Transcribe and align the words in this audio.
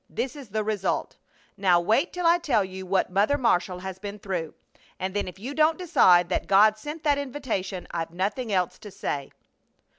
This 0.09 0.35
is 0.35 0.49
the 0.49 0.63
result. 0.63 1.15
Now 1.57 1.79
wait 1.79 2.11
till 2.11 2.25
I 2.25 2.39
tell 2.39 2.65
you 2.65 2.87
what 2.87 3.11
Mother 3.11 3.37
Marshall 3.37 3.77
has 3.81 3.99
been 3.99 4.17
through, 4.17 4.55
and 4.99 5.13
then 5.13 5.27
if 5.27 5.37
you 5.37 5.53
don't 5.53 5.77
decide 5.77 6.27
that 6.29 6.47
God 6.47 6.75
sent 6.79 7.03
that 7.03 7.19
invitation 7.19 7.85
I've 7.91 8.09
nothing 8.09 8.51
else 8.51 8.79
to 8.79 8.89
say." 8.89 9.31